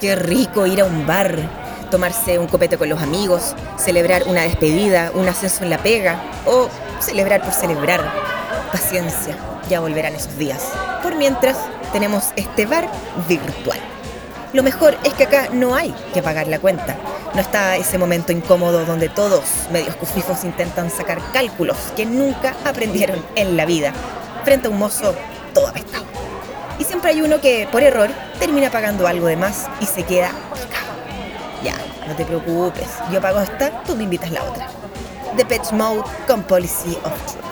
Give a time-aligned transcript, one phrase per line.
[0.00, 1.36] Qué rico ir a un bar,
[1.90, 6.68] tomarse un copete con los amigos, celebrar una despedida, un ascenso en la pega o
[7.00, 8.08] celebrar por celebrar.
[8.70, 9.36] Paciencia,
[9.68, 10.62] ya volverán esos días.
[11.02, 11.56] Por mientras,
[11.92, 12.88] tenemos este bar
[13.28, 13.78] virtual.
[14.52, 16.96] Lo mejor es que acá no hay que pagar la cuenta.
[17.34, 19.42] No está ese momento incómodo donde todos,
[19.72, 23.92] medios cufijos, intentan sacar cálculos que nunca aprendieron en la vida.
[24.44, 25.12] Frente a un mozo
[25.52, 26.07] todo apestado.
[27.08, 30.30] Hay uno que, por error, termina pagando algo de más y se queda.
[31.64, 31.74] Ya,
[32.06, 32.86] no te preocupes.
[33.10, 34.68] Yo pago esta, tú me invitas la otra.
[35.34, 37.47] The Pitch Mode con Policy of Truth.